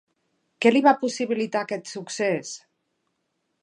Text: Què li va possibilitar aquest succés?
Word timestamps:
Què 0.65 0.71
li 0.71 0.81
va 0.87 0.93
possibilitar 1.03 1.63
aquest 1.67 1.93
succés? 1.95 2.59